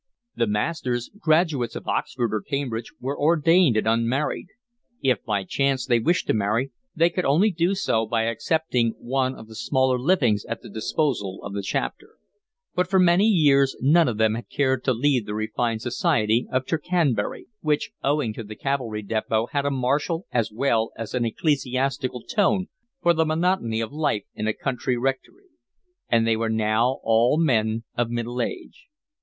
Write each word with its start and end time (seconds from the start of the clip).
The 0.35 0.47
masters, 0.47 1.11
graduates 1.19 1.75
of 1.75 1.87
Oxford 1.87 2.33
or 2.33 2.41
Cambridge, 2.41 2.87
were 2.99 3.15
ordained 3.15 3.77
and 3.77 3.85
unmarried; 3.87 4.47
if 4.99 5.23
by 5.23 5.43
chance 5.43 5.85
they 5.85 5.99
wished 5.99 6.25
to 6.25 6.33
marry 6.33 6.71
they 6.95 7.11
could 7.11 7.23
only 7.23 7.51
do 7.51 7.75
so 7.75 8.07
by 8.07 8.23
accepting 8.23 8.95
one 8.97 9.35
of 9.35 9.47
the 9.47 9.53
smaller 9.53 9.99
livings 9.99 10.43
at 10.45 10.63
the 10.63 10.71
disposal 10.71 11.39
of 11.43 11.53
the 11.53 11.61
Chapter; 11.61 12.15
but 12.73 12.89
for 12.89 12.97
many 12.97 13.27
years 13.27 13.77
none 13.79 14.07
of 14.07 14.17
them 14.17 14.33
had 14.33 14.49
cared 14.49 14.83
to 14.85 14.91
leave 14.93 15.27
the 15.27 15.35
refined 15.35 15.83
society 15.83 16.47
of 16.51 16.65
Tercanbury, 16.65 17.45
which 17.59 17.91
owing 18.03 18.33
to 18.33 18.43
the 18.43 18.55
cavalry 18.55 19.03
depot 19.03 19.49
had 19.51 19.67
a 19.67 19.69
martial 19.69 20.25
as 20.31 20.51
well 20.51 20.89
as 20.97 21.13
an 21.13 21.25
ecclesiastical 21.25 22.23
tone, 22.23 22.69
for 23.03 23.13
the 23.13 23.23
monotony 23.23 23.79
of 23.79 23.93
life 23.93 24.23
in 24.33 24.47
a 24.47 24.53
country 24.53 24.97
rectory; 24.97 25.45
and 26.09 26.25
they 26.25 26.35
were 26.35 26.49
now 26.49 26.99
all 27.03 27.37
men 27.37 27.83
of 27.95 28.09
middle 28.09 28.41
age. 28.41 28.87